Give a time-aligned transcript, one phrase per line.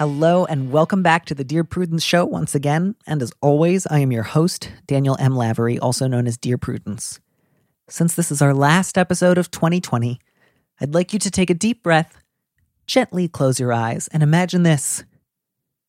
[0.00, 2.94] Hello, and welcome back to the Dear Prudence Show once again.
[3.06, 5.36] And as always, I am your host, Daniel M.
[5.36, 7.20] Lavery, also known as Dear Prudence.
[7.86, 10.18] Since this is our last episode of 2020,
[10.80, 12.16] I'd like you to take a deep breath,
[12.86, 15.04] gently close your eyes, and imagine this.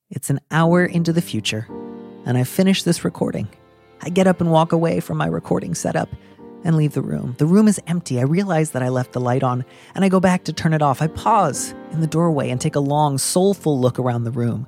[0.10, 1.66] It's an hour into the future,
[2.26, 3.48] and I've finished this recording.
[4.02, 6.10] I get up and walk away from my recording setup
[6.64, 7.36] and leave the room.
[7.38, 8.20] The room is empty.
[8.20, 9.66] I realize that I left the light on,
[9.96, 11.02] and I go back to turn it off.
[11.02, 14.68] I pause in the doorway and take a long, soulful look around the room.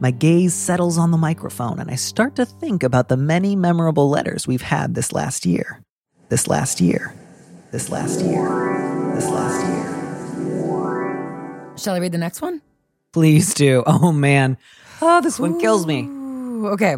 [0.00, 4.08] My gaze settles on the microphone, and I start to think about the many memorable
[4.10, 5.82] letters we've had this last year.
[6.28, 7.14] This last year.
[7.70, 9.12] This last year.
[9.14, 9.82] This last year.
[11.76, 12.62] Shall I read the next one?
[13.12, 13.82] Please do.
[13.86, 14.56] Oh, man.
[15.00, 16.08] Oh, this one kills me.
[16.70, 16.96] Okay.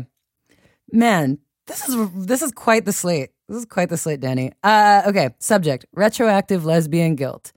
[0.92, 3.30] Man, this is this is quite the slate.
[3.48, 4.52] This is quite the slate, Danny.
[4.62, 7.52] Uh, okay, subject retroactive lesbian guilt.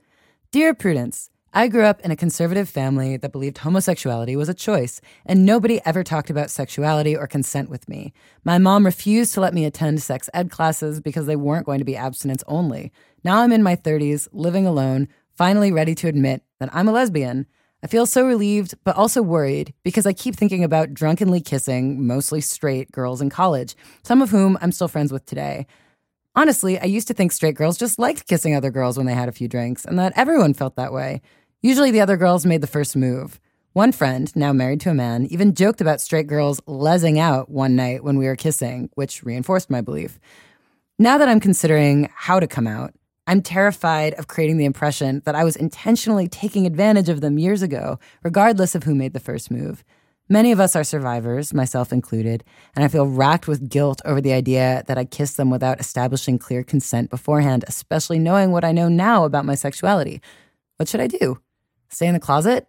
[0.50, 5.00] Dear Prudence, I grew up in a conservative family that believed homosexuality was a choice,
[5.24, 8.12] and nobody ever talked about sexuality or consent with me.
[8.44, 11.86] My mom refused to let me attend sex ed classes because they weren't going to
[11.86, 12.92] be abstinence only.
[13.24, 17.46] Now I'm in my 30s, living alone, finally ready to admit that I'm a lesbian.
[17.82, 22.40] I feel so relieved, but also worried because I keep thinking about drunkenly kissing mostly
[22.40, 25.66] straight girls in college, some of whom I'm still friends with today.
[26.34, 29.28] Honestly, I used to think straight girls just liked kissing other girls when they had
[29.28, 31.20] a few drinks, and that everyone felt that way.
[31.62, 33.40] Usually the other girls made the first move.
[33.74, 37.76] One friend, now married to a man, even joked about straight girls lesing out one
[37.76, 40.18] night when we were kissing, which reinforced my belief.
[40.98, 42.92] Now that I'm considering how to come out,
[43.28, 47.60] I'm terrified of creating the impression that I was intentionally taking advantage of them years
[47.60, 49.84] ago, regardless of who made the first move.
[50.30, 52.42] Many of us are survivors, myself included,
[52.74, 56.38] and I feel racked with guilt over the idea that I kissed them without establishing
[56.38, 60.22] clear consent beforehand, especially knowing what I know now about my sexuality.
[60.78, 61.38] What should I do?
[61.90, 62.66] Stay in the closet?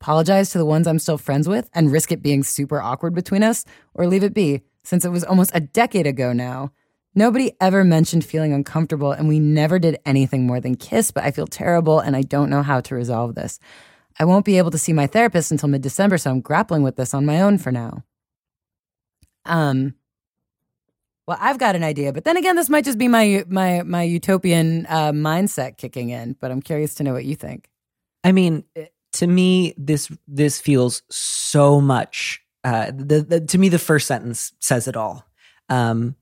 [0.00, 3.42] Apologize to the ones I'm still friends with and risk it being super awkward between
[3.42, 3.66] us?
[3.92, 6.72] Or leave it be, since it was almost a decade ago now?
[7.14, 11.30] Nobody ever mentioned feeling uncomfortable, and we never did anything more than kiss, but I
[11.30, 13.58] feel terrible and I don't know how to resolve this.
[14.18, 16.96] I won't be able to see my therapist until mid December, so I'm grappling with
[16.96, 18.04] this on my own for now.
[19.44, 19.94] Um,
[21.26, 24.02] well, I've got an idea, but then again, this might just be my my my
[24.02, 26.36] utopian uh, mindset kicking in.
[26.40, 27.68] But I'm curious to know what you think.
[28.24, 32.42] I mean, eh, to me, this this feels so much.
[32.64, 35.24] Uh, the, the to me, the first sentence says it all.
[35.68, 36.16] Um,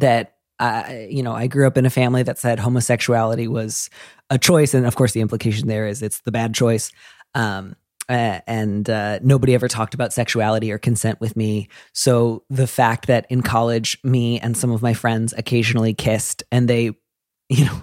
[0.00, 3.90] that I, you know, I grew up in a family that said homosexuality was
[4.30, 6.90] a choice, and of course, the implication there is it's the bad choice.
[7.34, 7.76] Um,
[8.08, 11.68] and uh, nobody ever talked about sexuality or consent with me.
[11.92, 16.68] So the fact that in college, me and some of my friends occasionally kissed, and
[16.68, 16.84] they,
[17.50, 17.82] you know,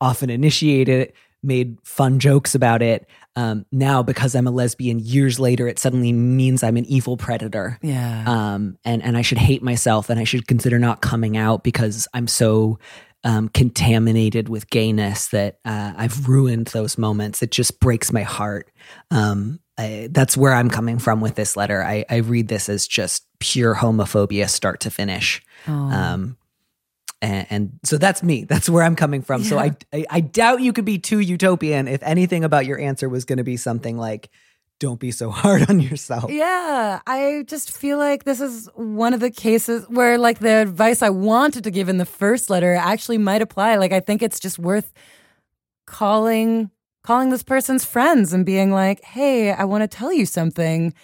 [0.00, 3.06] often initiated it, made fun jokes about it.
[3.36, 7.78] Um, now, because I'm a lesbian, years later, it suddenly means I'm an evil predator.
[7.82, 8.24] Yeah.
[8.26, 12.08] Um, and and I should hate myself, and I should consider not coming out because
[12.12, 12.78] I'm so
[13.24, 17.42] um, contaminated with gayness that uh, I've ruined those moments.
[17.42, 18.70] It just breaks my heart.
[19.10, 21.82] Um, I, that's where I'm coming from with this letter.
[21.82, 25.42] I, I read this as just pure homophobia, start to finish.
[25.66, 26.36] Um,
[27.22, 28.44] and, and so that's me.
[28.44, 29.44] That's where I'm coming from.
[29.44, 33.08] So I, I I doubt you could be too utopian if anything about your answer
[33.08, 34.30] was going to be something like,
[34.78, 39.20] "Don't be so hard on yourself." Yeah, I just feel like this is one of
[39.20, 43.18] the cases where, like, the advice I wanted to give in the first letter actually
[43.18, 43.76] might apply.
[43.76, 44.92] Like, I think it's just worth
[45.86, 46.70] calling
[47.02, 50.94] calling this person's friends and being like, "Hey, I want to tell you something.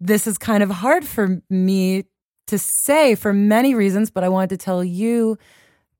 [0.00, 2.04] This is kind of hard for me
[2.52, 5.38] to say for many reasons, but I wanted to tell you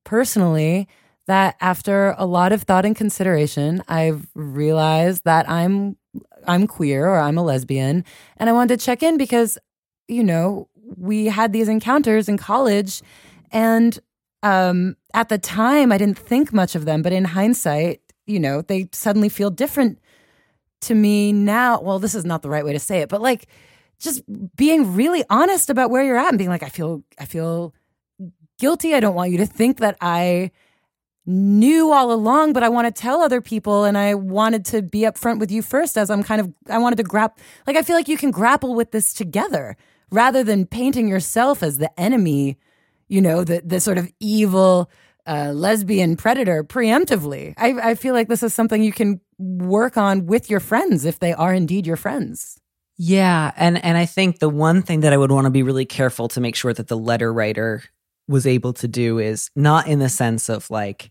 [0.04, 0.86] personally
[1.26, 5.96] that after a lot of thought and consideration, I've realized that I'm
[6.46, 8.04] I'm queer or I'm a lesbian,
[8.36, 9.58] and I wanted to check in because
[10.08, 13.00] you know we had these encounters in college,
[13.50, 13.98] and
[14.42, 18.60] um, at the time I didn't think much of them, but in hindsight, you know,
[18.60, 19.98] they suddenly feel different
[20.82, 21.80] to me now.
[21.80, 23.46] Well, this is not the right way to say it, but like
[24.02, 24.22] just
[24.56, 27.72] being really honest about where you're at and being like, I feel, I feel
[28.58, 28.94] guilty.
[28.94, 30.50] I don't want you to think that I
[31.24, 35.02] knew all along, but I want to tell other people and I wanted to be
[35.02, 37.32] upfront with you first as I'm kind of, I wanted to grab,
[37.66, 39.76] like, I feel like you can grapple with this together
[40.10, 42.58] rather than painting yourself as the enemy,
[43.08, 44.90] you know, the, the sort of evil
[45.26, 47.54] uh, lesbian predator preemptively.
[47.56, 51.20] I, I feel like this is something you can work on with your friends if
[51.20, 52.60] they are indeed your friends.
[53.04, 55.84] Yeah, and and I think the one thing that I would want to be really
[55.84, 57.82] careful to make sure that the letter writer
[58.28, 61.10] was able to do is not in the sense of like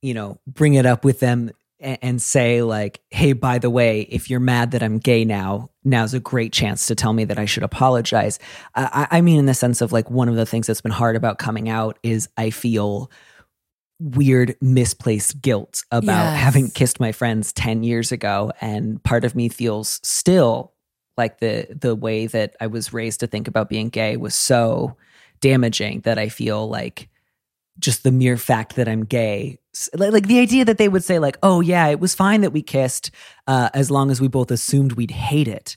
[0.00, 4.02] you know, bring it up with them and, and say like, "Hey, by the way,
[4.02, 7.38] if you're mad that I'm gay now, now's a great chance to tell me that
[7.38, 8.38] I should apologize."
[8.74, 11.16] I, I mean, in the sense of like one of the things that's been hard
[11.16, 13.10] about coming out is I feel
[14.00, 16.38] weird misplaced guilt about Yes.
[16.38, 20.72] having kissed my friends 10 years ago and part of me feels still
[21.18, 24.96] like the the way that I was raised to think about being gay was so
[25.40, 27.08] damaging that I feel like
[27.78, 29.58] just the mere fact that I'm gay
[29.94, 32.50] like, like the idea that they would say like oh yeah it was fine that
[32.50, 33.10] we kissed
[33.46, 35.76] uh, as long as we both assumed we'd hate it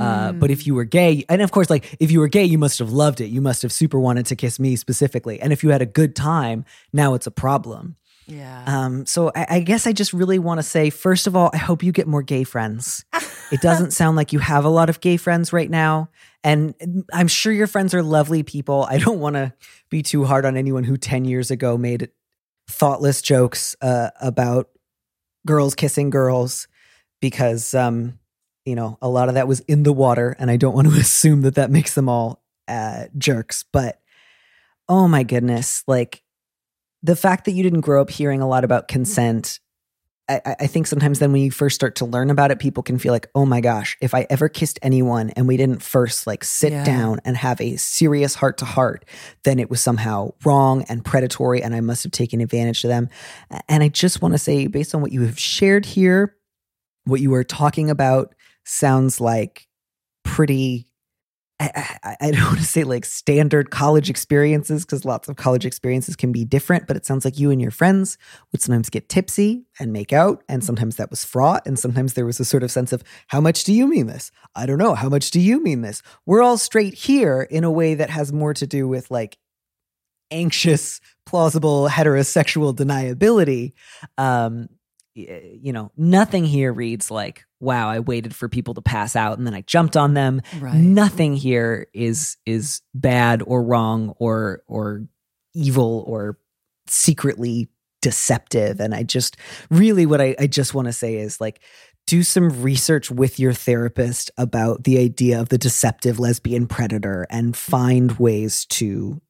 [0.00, 2.58] uh, but if you were gay, and of course, like if you were gay, you
[2.58, 3.26] must have loved it.
[3.26, 5.40] You must have super wanted to kiss me specifically.
[5.40, 7.96] And if you had a good time, now it's a problem.
[8.26, 8.64] Yeah.
[8.66, 11.58] Um, so I, I guess I just really want to say, first of all, I
[11.58, 13.04] hope you get more gay friends.
[13.52, 16.08] it doesn't sound like you have a lot of gay friends right now.
[16.42, 16.74] And
[17.12, 18.86] I'm sure your friends are lovely people.
[18.88, 19.52] I don't want to
[19.90, 22.10] be too hard on anyone who 10 years ago made
[22.68, 24.70] thoughtless jokes uh, about
[25.46, 26.66] girls kissing girls
[27.20, 28.18] because, um,
[28.64, 30.34] you know, a lot of that was in the water.
[30.38, 33.64] And I don't want to assume that that makes them all uh, jerks.
[33.72, 34.00] But
[34.88, 36.22] oh my goodness, like,
[37.02, 39.58] the fact that you didn't grow up hearing a lot about consent
[40.46, 42.98] I, I- think sometimes then when you first start to learn about it people can
[42.98, 46.44] feel like oh my gosh if i ever kissed anyone and we didn't first like
[46.44, 46.84] sit Yeah.
[46.84, 49.04] down and have a serious heart to heart
[49.44, 53.08] then it was somehow wrong and predatory and i must have taken advantage of them
[53.68, 56.36] and i just want to say based on what you have shared here
[57.04, 59.66] what you are talking about sounds like
[60.24, 60.86] pretty
[61.62, 65.64] I, I, I don't want to say like standard college experiences because lots of college
[65.64, 68.18] experiences can be different, but it sounds like you and your friends
[68.50, 70.42] would sometimes get tipsy and make out.
[70.48, 71.66] And sometimes that was fraught.
[71.66, 74.32] And sometimes there was a sort of sense of, how much do you mean this?
[74.54, 74.94] I don't know.
[74.94, 76.02] How much do you mean this?
[76.26, 79.38] We're all straight here in a way that has more to do with like
[80.30, 83.72] anxious, plausible heterosexual deniability.
[84.18, 84.68] Um,
[85.14, 89.46] you know, nothing here reads like, wow, I waited for people to pass out and
[89.46, 90.42] then I jumped on them.
[90.60, 90.74] Right.
[90.74, 95.06] nothing here is is bad or wrong or or
[95.54, 96.38] evil or
[96.86, 97.68] secretly
[98.02, 98.80] deceptive.
[98.80, 99.36] And i just
[99.70, 101.60] really what i, I just want to say is like
[102.06, 107.56] do some research with your therapist about the idea of the deceptive lesbian predator and
[107.56, 109.20] find ways to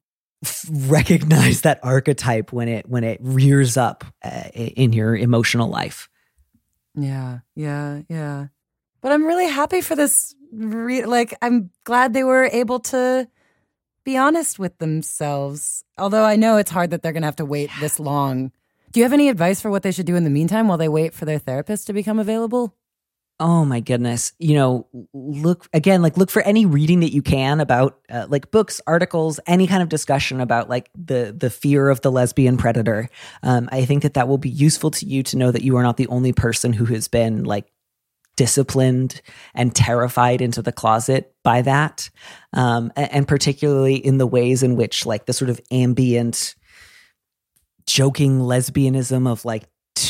[0.43, 6.09] f- recognize that archetype when it when it rears up uh, in your emotional life
[6.95, 8.47] Yeah, yeah, yeah.
[9.01, 10.35] But I'm really happy for this.
[10.51, 13.27] Re- like, I'm glad they were able to
[14.03, 15.83] be honest with themselves.
[15.97, 18.51] Although I know it's hard that they're going to have to wait this long.
[18.91, 20.89] Do you have any advice for what they should do in the meantime while they
[20.89, 22.75] wait for their therapist to become available?
[23.39, 24.31] Oh my goodness.
[24.39, 28.51] You know, look again, like look for any reading that you can about uh, like
[28.51, 33.09] books, articles, any kind of discussion about like the the fear of the lesbian predator.
[33.41, 35.83] Um, I think that that will be useful to you to know that you are
[35.83, 37.71] not the only person who has been like
[38.35, 39.21] disciplined
[39.53, 42.09] and terrified into the closet by that.
[42.53, 46.55] Um, a- and particularly in the ways in which like the sort of ambient
[47.85, 49.63] joking lesbianism of like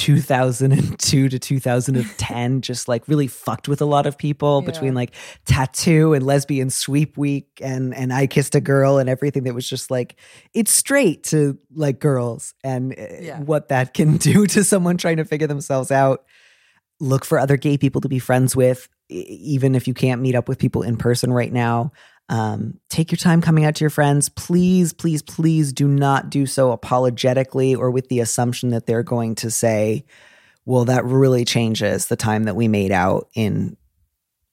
[0.03, 4.71] 2002 to 2010 just like really fucked with a lot of people Yeah.
[4.71, 6.13] between like t.A.T.u.
[6.13, 9.89] and lesbian sweep week and and I kissed a girl and everything that was just
[9.89, 10.17] like
[10.53, 13.39] it's straight to like girls and uh, Yeah.
[13.39, 16.25] what that can do to someone trying to figure themselves out
[16.99, 20.47] look for other gay people to be friends with even if you can't meet up
[20.47, 21.91] with people in person right now
[22.29, 24.29] um, take your time coming out to your friends.
[24.29, 29.35] Please please please do not do so apologetically or with the assumption that they're going
[29.35, 30.05] to say
[30.65, 33.75] well that really changes the time that we made out in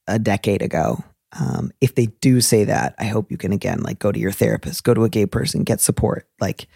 [0.06, 1.02] a decade ago.
[1.38, 4.32] Um, if they do say that i hope you can again like go to your
[4.32, 6.26] therapist go to a gay person get support.
[6.40, 6.66] Like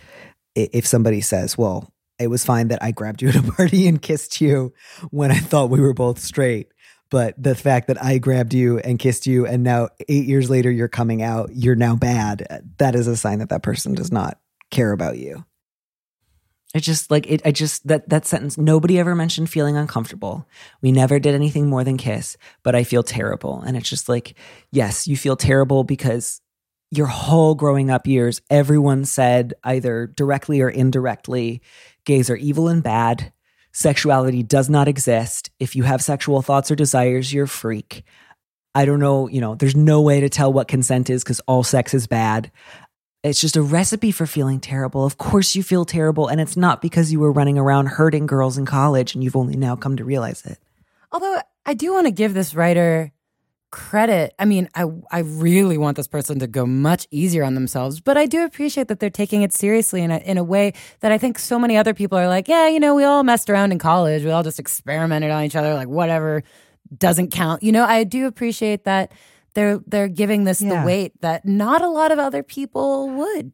[0.54, 4.00] if somebody says well it was fine that i grabbed you at a party and
[4.00, 4.72] kissed you
[5.10, 6.68] when i thought we were both straight
[7.10, 10.70] but the fact that I grabbed you and kissed you, and now eight years later
[10.70, 12.64] you're coming out, you're now bad.
[12.78, 14.38] That is a sign that that person does not
[14.70, 15.44] care about you.
[16.74, 17.40] I just like it.
[17.44, 18.58] I just that that sentence.
[18.58, 20.48] Nobody ever mentioned feeling uncomfortable.
[20.82, 24.34] We never did anything more than kiss, but I feel terrible, and it's just like
[24.72, 26.40] yes, you feel terrible because
[26.90, 31.62] your whole growing up years, everyone said either directly or indirectly,
[32.04, 33.32] gays are evil and bad.
[33.76, 35.50] Sexuality does not exist.
[35.58, 38.04] If you have sexual thoughts or desires, you're a freak.
[38.72, 41.64] I don't know, you know, there's no way to tell what consent is because all
[41.64, 42.52] sex is bad.
[43.24, 45.04] It's just a recipe for feeling terrible.
[45.04, 48.58] Of course, you feel terrible, and it's not because you were running around hurting girls
[48.58, 50.58] in college and you've only now come to realize it.
[51.10, 53.12] Although I do want to give this writer
[53.74, 54.32] credit.
[54.38, 58.16] I mean, I I really want this person to go much easier on themselves, but
[58.16, 61.18] I do appreciate that they're taking it seriously in a in a way that I
[61.18, 63.80] think so many other people are like, yeah, you know, we all messed around in
[63.80, 66.44] college, we all just experimented on each other, like whatever
[66.96, 67.64] doesn't count.
[67.64, 69.10] You know, I do appreciate that
[69.54, 70.80] they're they're giving this Yeah.
[70.80, 73.50] the weight that not a lot of other people would.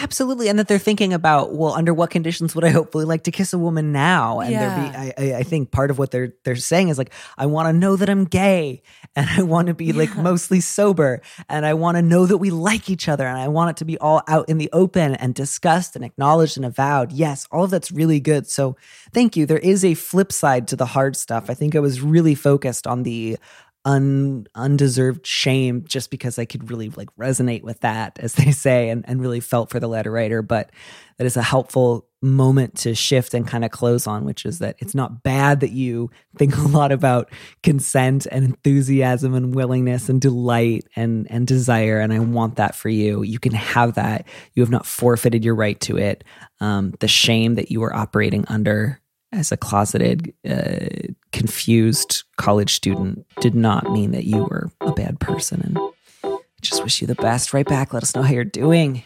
[0.00, 3.30] Absolutely, and that they're thinking about well, under what conditions would I hopefully like to
[3.30, 4.40] kiss a woman now?
[4.40, 4.58] And Yeah.
[4.74, 7.46] they're be, I, I, I think part of what they're they're saying is like, I
[7.46, 8.82] want to know that I'm gay,
[9.14, 12.50] and I want to be like mostly sober, and I want to know that we
[12.50, 15.34] like each other, and I want it to be all out in the open and
[15.34, 17.12] discussed and acknowledged and avowed.
[17.12, 18.48] Yes, all of that's really good.
[18.48, 18.76] So
[19.12, 19.46] thank you.
[19.46, 21.48] There is a flip side to the hard stuff.
[21.48, 23.36] I think I was really focused on the
[23.84, 28.88] un, undeserved shame just because I could really like resonate with that, as they say,
[28.88, 30.42] and, and really felt for the letter writer.
[30.42, 30.70] But
[31.18, 34.76] that is a helpful moment to shift and kind of close on, which is that
[34.78, 37.30] it's not bad that you think a lot about
[37.62, 42.00] consent and enthusiasm and willingness and delight and and desire.
[42.00, 43.22] And I want that for you.
[43.22, 44.26] You can have that.
[44.54, 46.24] You have not forfeited your right to it.
[46.60, 49.00] Um, the shame that you are operating under
[49.34, 55.20] as a closeted, uh, confused college student did not mean that you were a bad
[55.20, 55.60] person.
[55.60, 55.78] And
[56.24, 57.52] I just wish you the best.
[57.52, 57.92] Right back.
[57.92, 59.02] Let us know how you're doing.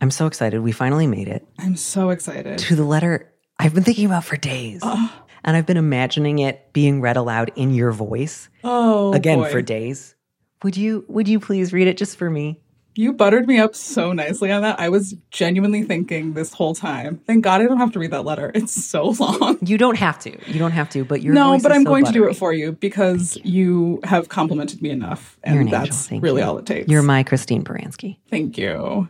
[0.00, 0.60] I'm so excited.
[0.60, 2.58] We finally made it I'm so excited.
[2.60, 4.82] to the letter I've been thinking about for days.
[4.84, 9.50] And I've been imagining it being read aloud in your voice Oh, again boy.
[9.50, 10.14] for days.
[10.62, 12.60] Would you would you please read it just for me?
[12.98, 14.80] You buttered me up so nicely on that.
[14.80, 17.18] I was genuinely thinking this whole time.
[17.26, 18.50] Thank God I don't have to read that letter.
[18.54, 19.58] It's so long.
[19.60, 20.50] You don't have to.
[20.50, 22.54] You don't have to, but you're no, but I'm so going to do it for
[22.54, 25.38] you because you have complimented me enough.
[25.44, 26.48] And an that's really you.
[26.48, 26.88] all it takes.
[26.88, 28.16] You're my Christine Baranski.
[28.30, 29.08] Thank you.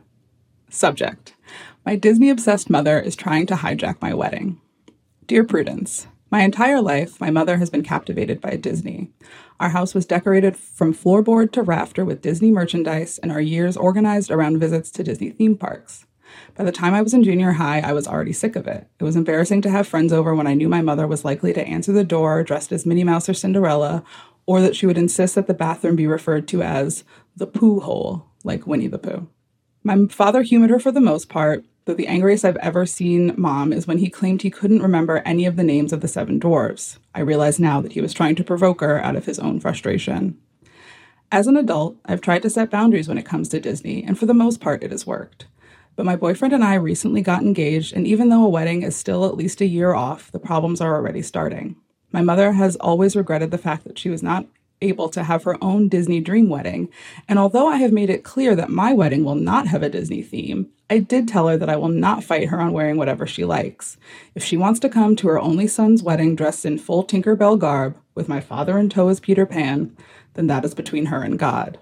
[0.69, 1.35] Subject
[1.85, 4.61] My Disney obsessed mother is trying to hijack my wedding.
[5.28, 9.09] Dear Prudence, my entire life, my mother has been captivated by Disney.
[9.59, 14.31] Our house was decorated from floorboard to rafter with Disney merchandise, and our years organized
[14.31, 16.05] around visits to Disney theme parks.
[16.55, 18.87] By the time I was in junior high, I was already sick of it.
[19.00, 21.66] It was embarrassing to have friends over when I knew my mother was likely to
[21.66, 24.05] answer the door dressed as Minnie Mouse or Cinderella,
[24.45, 27.02] or that she would insist that the bathroom be referred to as
[27.35, 29.26] the poo hole, like Winnie the Pooh.
[29.83, 33.73] My father humored her for the most part, though the angriest I've ever seen mom
[33.73, 36.99] is when he claimed he couldn't remember any of the names of the seven dwarves.
[37.14, 40.37] I realize now that he was trying to provoke her out of his own frustration.
[41.31, 44.26] As an adult, I've tried to set boundaries when it comes to Disney, and for
[44.26, 45.47] the most part, it has worked.
[45.95, 49.25] But my boyfriend and I recently got engaged, and even though a wedding is still
[49.25, 51.76] at least a year off, the problems are already starting.
[52.12, 54.47] My mother has always regretted the fact that she was not
[54.80, 56.88] able to have her own Disney dream wedding,
[57.28, 60.23] and although I have made it clear that my wedding will not have a Disney
[60.23, 63.45] theme, I did tell her that I will not fight her on wearing whatever she
[63.45, 63.97] likes.
[64.35, 67.97] If she wants to come to her only son's wedding dressed in full Tinkerbell garb,
[68.14, 69.97] with my father in tow as Peter Pan,
[70.35, 71.78] then that is between her and God.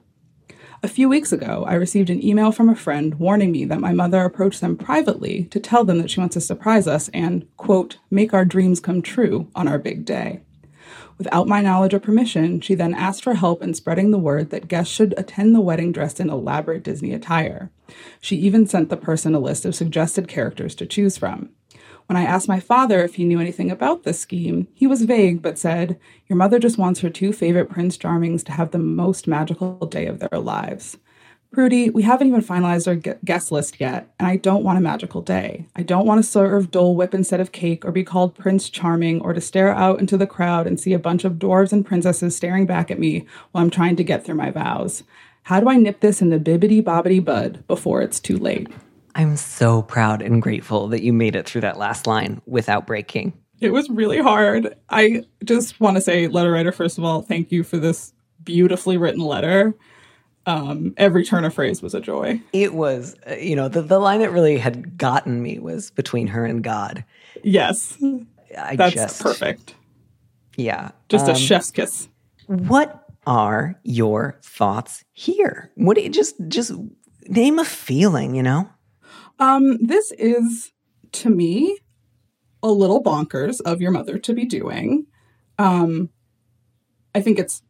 [0.82, 3.94] A few weeks ago, I received an email from a friend warning me that my
[3.94, 7.96] mother approached them privately to tell them that she wants to surprise us and, quote,
[8.10, 10.40] make our dreams come true on our big day.
[11.16, 14.68] Without my knowledge or permission, she then asked for help in spreading the word that
[14.68, 17.70] guests should attend the wedding dressed in elaborate Disney attire.
[18.20, 21.50] She even sent the person a list of suggested characters to choose from.
[22.06, 25.40] When I asked my father if he knew anything about this scheme, he was vague
[25.40, 29.26] but said, Your mother just wants her two favorite Prince Charmings to have the most
[29.26, 30.98] magical day of their lives.
[31.54, 35.22] Prudy, we haven't even finalized our guest list yet, and I don't want a magical
[35.22, 35.66] day.
[35.76, 39.20] I don't want to serve Dole Whip instead of cake or be called Prince Charming
[39.20, 42.36] or to stare out into the crowd and see a bunch of dwarves and princesses
[42.36, 45.04] staring back at me while I'm trying to get through my vows.
[45.44, 48.68] How do I nip this in the bibbity bobbity bud before it's too late?
[49.14, 53.32] I'm so proud and grateful that you made it through that last line without breaking.
[53.60, 54.74] It was really hard.
[54.90, 58.96] I just want to say, letter writer, first of all, thank you for this beautifully
[58.96, 59.74] written letter.
[60.46, 62.40] Um, every turn of phrase was a joy.
[62.52, 66.26] It was, uh, you know, the, the line that really had gotten me was between
[66.28, 67.04] her and God.
[67.42, 67.96] Yes,
[68.56, 69.74] I that's just, perfect.
[70.56, 70.90] Yeah.
[71.08, 72.08] Just a Um, chef's kiss.
[72.46, 75.72] What are your thoughts here?
[75.76, 76.72] What do you just just
[77.26, 78.68] name a feeling, you know?
[79.38, 80.72] Um, this is
[81.12, 81.78] to me
[82.62, 85.06] a little bonkers of your mother to be doing.
[85.58, 86.10] Um,
[87.14, 87.62] I think it's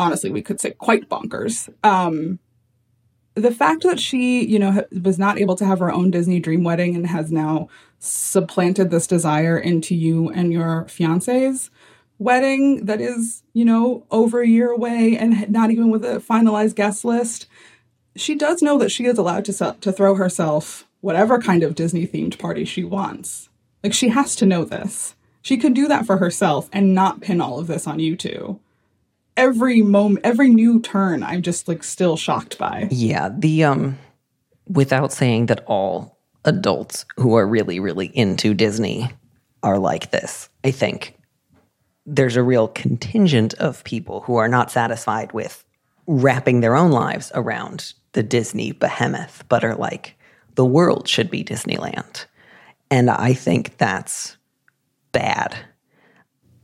[0.00, 1.72] honestly we could say quite bonkers.
[1.84, 2.38] Um,
[3.34, 6.64] the fact that she, you know, was not able to have her own Disney dream
[6.64, 11.70] wedding and has now supplanted this desire into you and your fiance's
[12.18, 16.74] wedding that is, you know, over a year away and not even with a finalized
[16.74, 17.46] guest list.
[18.16, 21.74] She does know that she is allowed to se- to throw herself whatever kind of
[21.74, 23.48] Disney themed party she wants.
[23.82, 25.14] Like she has to know this.
[25.40, 28.60] She could do that for herself and not pin all of this on you two.
[29.40, 32.88] Every moment, every new turn, I'm just like still shocked by.
[32.90, 33.98] Yeah, the um
[34.68, 39.10] without saying that all adults who are really really into Disney
[39.62, 40.50] are like this.
[40.62, 41.16] I think
[42.04, 45.64] there's a real contingent of people who are not satisfied with
[46.06, 50.18] wrapping their own lives around the Disney behemoth, but are like
[50.54, 52.26] the world should be Disneyland.
[52.90, 54.36] And I think that's
[55.12, 55.56] bad.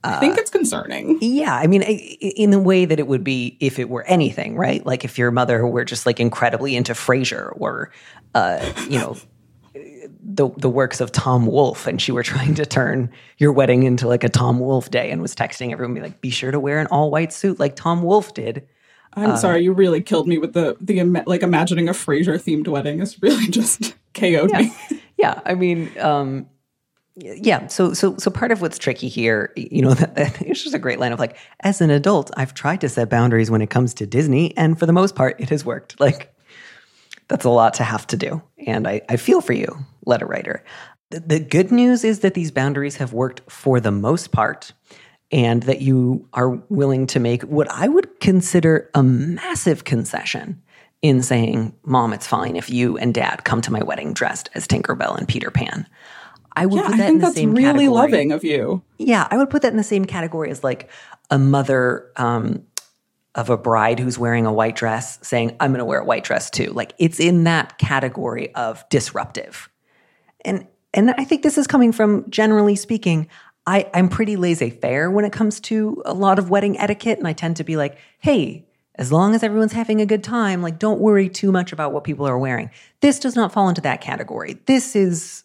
[0.09, 1.19] I think it's concerning.
[1.21, 4.85] Yeah, I mean, in the way that it would be if it were anything, right?
[4.85, 7.93] Like if your mother were just like incredibly into Frasier or,
[8.35, 9.17] uh, you know,
[10.23, 14.09] the the works of Tom Wolfe, and she were trying to turn your wedding into
[14.09, 16.79] like a Tom Wolfe day, and was texting everyone, be like, "Be sure to wear
[16.79, 18.67] an all white suit like Tom Wolfe did."
[19.19, 23.01] I'm sorry, you really killed me with the the like imagining a Frasier themed wedding
[23.01, 24.73] is really just KO'd me.
[25.19, 26.49] yeah i mean um
[27.17, 30.79] yeah so so so part of what's tricky here you know that, it's just a
[30.79, 33.95] great line of like as an adult i've tried to set boundaries when it comes
[33.95, 36.35] to disney and for the most part it has worked like
[37.29, 40.63] that's a lot to have to do and i, I feel for you letter writer
[41.11, 44.73] the, the good news is that these boundaries have worked for the most part
[45.33, 50.63] and that you are willing to make what i would consider a massive concession
[51.03, 54.67] in saying, Mom, it's fine if you and dad come to my wedding dressed as
[54.67, 55.87] Tinkerbell and Peter Pan.
[56.57, 57.89] I would Yeah, put I that in think the that's same really category.
[57.89, 58.83] loving of you.
[58.99, 60.89] Yeah, I would put that in the same category as like
[61.31, 62.65] a mother um,
[63.35, 66.25] of a bride who's wearing a white dress saying, I'm going to wear a white
[66.25, 66.73] dress too.
[66.73, 69.69] Like it's in that category of disruptive.
[70.45, 73.29] And and I think this is coming from generally speaking,
[73.67, 77.19] I, I'm pretty laissez-faire when it comes to a lot of wedding etiquette.
[77.19, 80.63] And I tend to be like, hey, as long as everyone's having a good time,
[80.63, 82.71] like don't worry too much about what people are wearing.
[83.02, 84.59] This does not fall into that category.
[84.65, 85.43] This is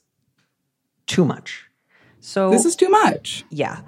[1.15, 1.50] too much.
[2.19, 3.43] So This is too much.
[3.50, 3.82] yeah.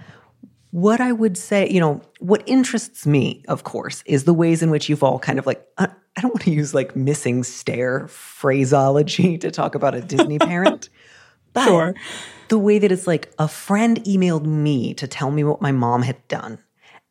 [0.71, 4.71] What I would say, you know, what interests me, of course, is the ways in
[4.71, 8.07] which you've all kind of like, uh, I don't want to use like missing stair
[8.07, 10.89] phraseology to talk about a Disney parent.
[11.53, 11.93] But Sure.
[12.47, 16.01] the way that it's like a friend emailed me to tell me what my mom
[16.01, 16.57] had done.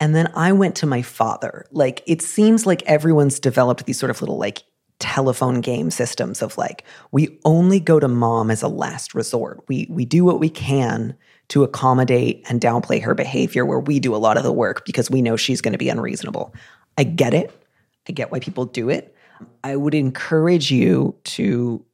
[0.00, 1.64] And then I went to my father.
[1.70, 4.64] Like it seems like everyone's developed these sort of little like
[5.02, 9.60] telephone game systems of like we only go to mom as a last resort.
[9.66, 11.16] We we do what we can
[11.48, 15.10] to accommodate and downplay her behavior where we do a lot of the work because
[15.10, 16.54] we know she's going to be unreasonable.
[16.96, 17.50] I get it.
[18.08, 19.14] I get why people do it.
[19.64, 21.84] I would encourage you to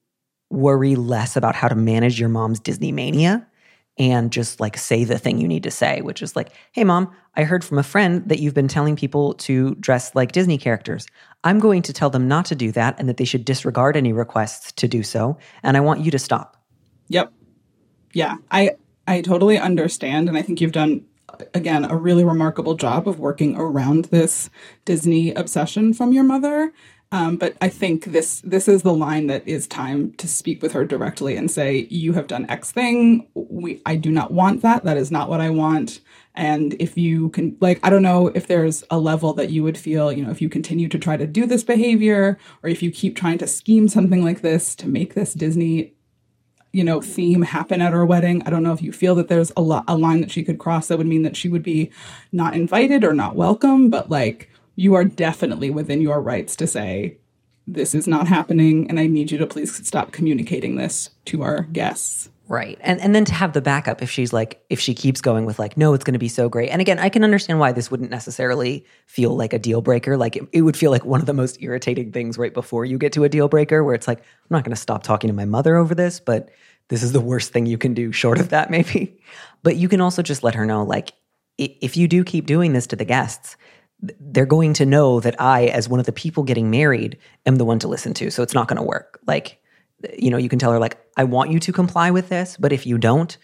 [0.51, 3.48] worry less about how to manage your mom's Disney mania
[3.99, 7.11] and just like say the thing you need to say, which is like, hey, mom,
[7.35, 11.07] I heard from a friend that you've been telling people to dress like Disney characters.
[11.45, 14.13] I'm going to tell them not to do that and that they should disregard any
[14.13, 15.39] requests to do so.
[15.63, 16.57] And I want you to stop.
[17.09, 17.33] Yep.
[18.13, 18.73] Yeah, I
[19.07, 21.05] I totally understand and I think you've done
[21.55, 24.51] again a really remarkable job of working around this
[24.85, 26.73] Disney obsession from your mother.
[27.11, 30.73] Um, but I think this this is the line that is time to speak with
[30.73, 33.27] her directly and say you have done X thing.
[33.35, 34.85] We I do not want that.
[34.85, 36.01] That is not what I want.
[36.35, 39.77] And if you can, like, I don't know if there's a level that you would
[39.77, 42.92] feel, you know, if you continue to try to do this behavior, or if you
[42.92, 45.94] keep trying to scheme something like this to make this Disney
[46.73, 49.51] you know theme happen at her wedding i don't know if you feel that there's
[49.57, 51.90] a, lo- a line that she could cross that would mean that she would be
[52.31, 57.19] not invited or not welcome but like you are definitely within your rights to say
[57.67, 61.62] this is not happening and i need you to please stop communicating this to our
[61.62, 62.79] guests Right.
[62.81, 65.59] And and then to have the backup if she's like if she keeps going with
[65.59, 66.71] like no it's going to be so great.
[66.71, 70.17] And again, I can understand why this wouldn't necessarily feel like a deal breaker.
[70.17, 72.97] Like it, it would feel like one of the most irritating things right before you
[72.97, 75.35] get to a deal breaker where it's like I'm not going to stop talking to
[75.35, 76.49] my mother over this, but
[76.88, 79.21] this is the worst thing you can do short of that maybe.
[79.62, 81.12] But you can also just let her know like
[81.59, 83.59] if you do keep doing this to the guests,
[84.01, 87.65] they're going to know that I as one of the people getting married am the
[87.65, 88.31] one to listen to.
[88.31, 89.19] So it's not going to work.
[89.27, 89.61] Like
[90.17, 92.73] you know, you can tell her like, I want you to comply with this, but
[92.73, 93.37] if you don't,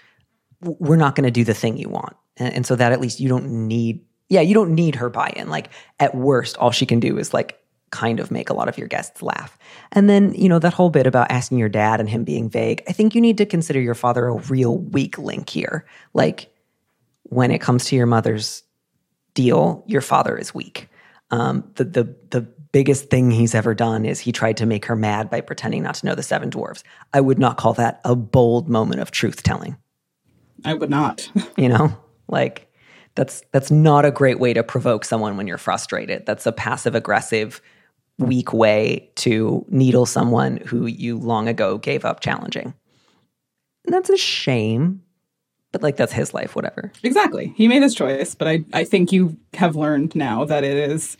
[0.61, 2.17] we're not going to do the thing you want.
[2.37, 5.49] And, and so that at least you don't need, yeah, you don't need her buy-in.
[5.49, 8.79] Like at worst, all she can do is like kind of make a lot of
[8.79, 9.59] your guests laugh.
[9.93, 12.83] And then, you know, that whole bit about asking your dad and him being vague,
[12.89, 15.87] I think you need to consider your father a real weak link here.
[16.13, 16.53] Like
[17.25, 18.64] when it comes to your mother's
[19.35, 20.89] deal, your father is weak.
[21.31, 22.41] Um, the the the
[22.73, 25.95] biggest thing he's ever done is he tried to make her mad by pretending not
[25.95, 26.83] to know the seven dwarves.
[27.13, 29.77] I would not call that a bold moment of truth telling.
[30.65, 31.31] I would not.
[31.57, 32.69] You know, like
[33.15, 36.27] that's that's not a great way to provoke someone when you're frustrated.
[36.27, 37.61] That's a passive aggressive,
[38.19, 42.75] weak way to needle someone who you long ago gave up challenging.
[43.85, 45.04] And that's a shame.
[45.75, 46.93] But like that's his life, whatever.
[47.03, 47.53] Exactly.
[47.57, 51.17] He made his choice, but I, I think you have learned now that it is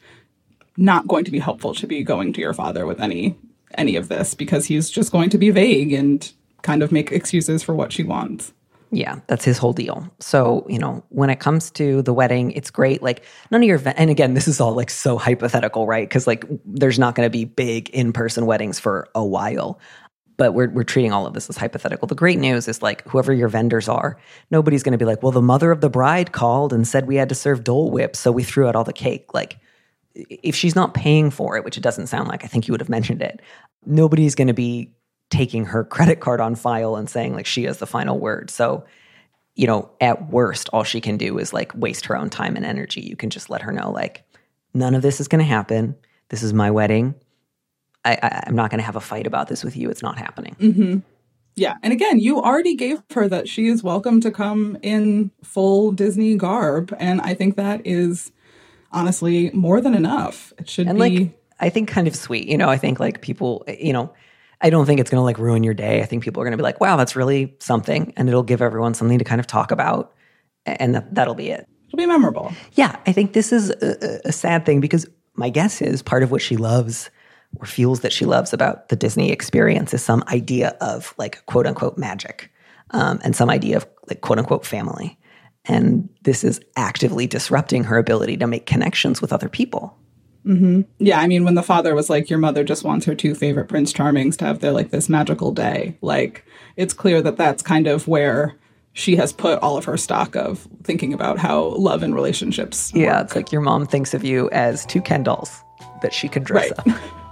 [0.77, 3.37] not going to be helpful to be going to your father with any
[3.77, 7.65] any of this because he's just going to be vague and kind of make excuses
[7.65, 8.53] for what she wants.
[8.93, 10.09] Yeah, that's his whole deal.
[10.21, 13.03] So, you know, when it comes to the wedding, it's great.
[13.03, 16.09] Like, none of your, and again, this is all like so hypothetical, right?
[16.09, 19.81] Because like there's not going to be big in person weddings for a while.
[20.37, 22.09] But we're, we're treating all of this as hypothetical.
[22.09, 24.19] The great news is like whoever your vendors are,
[24.51, 27.17] nobody's going to be like, well, the mother of the bride called and said we
[27.17, 29.33] had to serve Dole Whip, so we threw out all the cake.
[29.33, 29.59] Like,
[30.15, 32.81] if she's not paying for it, which it doesn't sound like, I think you would
[32.81, 33.41] have mentioned it,
[33.85, 34.93] nobody's going to be
[35.31, 38.51] taking her credit card on file and saying like she has the final word.
[38.51, 38.85] So,
[39.55, 42.65] you know, at worst, all she can do is like waste her own time and
[42.65, 43.01] energy.
[43.01, 44.25] You can just let her know like
[44.73, 45.97] none of this is going to happen.
[46.29, 47.15] This is my wedding.
[48.05, 49.91] I, I, am not going to have a fight about this with you.
[49.91, 50.57] It's not happening.
[50.61, 50.99] Mm-hmm.
[51.57, 51.75] Yeah.
[51.83, 56.37] And again, you already gave her that she is welcome to come in full Disney
[56.37, 56.95] garb.
[56.99, 58.33] And I think that is
[58.91, 60.53] honestly more than enough.
[60.59, 61.19] It should and be.
[61.19, 62.49] Like, I think kind of sweet.
[62.49, 64.13] You know, I think like people, you know,
[64.61, 66.03] I don't think it's going to like ruin your day.
[66.03, 68.13] I think people are going to be like, wow, that's really something.
[68.17, 70.13] And it'll give everyone something to kind of talk about.
[70.67, 71.69] And that, that'll be it.
[71.87, 72.53] It'll be memorable.
[72.73, 72.97] Yeah.
[73.07, 76.43] I think this is a, a sad thing because my guess is part of what
[76.43, 77.11] she loves
[77.57, 81.67] or feels that she loves about the Disney experience is some idea of like quote
[81.67, 82.51] unquote magic
[82.91, 85.19] um, and some idea of like quote unquote family.
[85.67, 89.97] And this is actively disrupting her ability to make connections with other people.
[90.45, 90.83] Mm-hmm.
[90.99, 93.69] Yeah, I mean, when the father was like, "Your mother just wants her two favorite
[93.69, 96.45] Prince Charmings to have their like this magical day," like
[96.77, 98.55] it's clear that that's kind of where
[98.93, 102.93] she has put all of her stock of thinking about how love and relationships.
[102.95, 103.25] Yeah, work.
[103.25, 105.63] it's like your mom thinks of you as two Ken dolls
[106.03, 106.95] that she can dress right.
[106.95, 107.03] up,